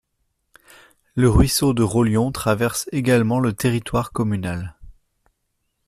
[1.13, 4.75] Le ruisseau de Rollion traverse également le territoire communal.